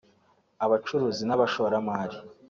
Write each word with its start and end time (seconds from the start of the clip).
abacuruzi 0.65 1.23
n’abashoramari 1.25 2.17